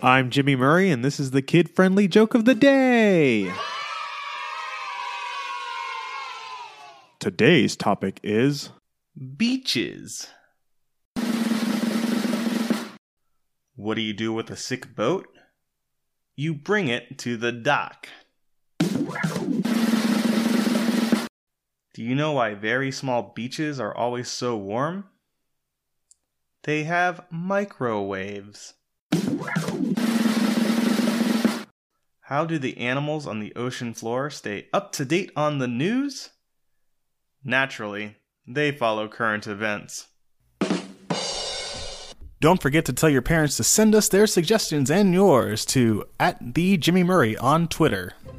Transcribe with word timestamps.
I'm 0.00 0.30
Jimmy 0.30 0.54
Murray, 0.54 0.92
and 0.92 1.04
this 1.04 1.18
is 1.18 1.32
the 1.32 1.42
kid 1.42 1.68
friendly 1.68 2.06
joke 2.06 2.34
of 2.34 2.44
the 2.44 2.54
day. 2.54 3.52
Today's 7.18 7.74
topic 7.74 8.20
is 8.22 8.70
Beaches. 9.36 10.28
What 13.74 13.96
do 13.96 14.00
you 14.00 14.12
do 14.12 14.32
with 14.32 14.50
a 14.52 14.56
sick 14.56 14.94
boat? 14.94 15.26
You 16.36 16.54
bring 16.54 16.86
it 16.86 17.18
to 17.18 17.36
the 17.36 17.50
dock. 17.50 18.08
Do 21.94 22.04
you 22.04 22.14
know 22.14 22.34
why 22.34 22.54
very 22.54 22.92
small 22.92 23.32
beaches 23.34 23.80
are 23.80 23.96
always 23.96 24.28
so 24.28 24.56
warm? 24.56 25.06
They 26.62 26.84
have 26.84 27.22
microwaves. 27.32 28.74
How 32.22 32.44
do 32.44 32.58
the 32.58 32.76
animals 32.76 33.26
on 33.26 33.40
the 33.40 33.54
ocean 33.56 33.94
floor 33.94 34.28
stay 34.28 34.68
up 34.72 34.92
to 34.92 35.04
date 35.04 35.32
on 35.34 35.58
the 35.58 35.66
news? 35.66 36.30
Naturally, 37.42 38.16
they 38.46 38.70
follow 38.70 39.08
current 39.08 39.46
events. 39.46 40.08
Don't 42.40 42.62
forget 42.62 42.84
to 42.84 42.92
tell 42.92 43.08
your 43.08 43.22
parents 43.22 43.56
to 43.56 43.64
send 43.64 43.94
us 43.94 44.08
their 44.08 44.26
suggestions 44.26 44.90
and 44.90 45.12
yours 45.12 45.64
to 45.66 46.04
at 46.20 46.54
the 46.54 46.76
Jimmy 46.76 47.02
Murray 47.02 47.36
on 47.36 47.66
Twitter. 47.66 48.12